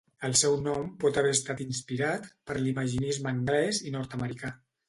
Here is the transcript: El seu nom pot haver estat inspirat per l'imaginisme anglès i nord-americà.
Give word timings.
El 0.27 0.31
seu 0.39 0.55
nom 0.67 0.87
pot 1.03 1.19
haver 1.21 1.33
estat 1.35 1.61
inspirat 1.67 2.27
per 2.49 2.57
l'imaginisme 2.63 3.33
anglès 3.37 3.85
i 3.91 3.95
nord-americà. 3.99 4.53